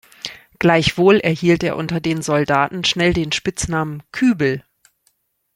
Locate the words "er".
1.61-1.75